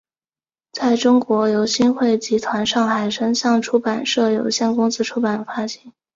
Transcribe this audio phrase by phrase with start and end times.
[0.71, 5.93] 在中国由新汇集团上海声像出版社有限公司出版发行。